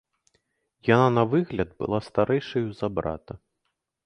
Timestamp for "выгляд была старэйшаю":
1.33-2.65